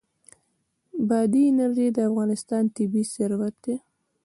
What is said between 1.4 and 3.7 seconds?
انرژي د افغانستان طبعي ثروت